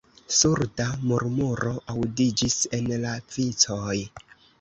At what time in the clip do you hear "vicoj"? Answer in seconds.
3.37-3.99